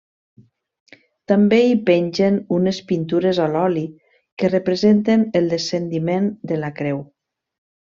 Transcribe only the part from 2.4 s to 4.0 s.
unes pintures a l'oli